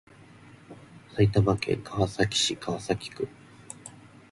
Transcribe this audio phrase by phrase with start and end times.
[1.11, 3.27] 埼玉県川崎市川崎区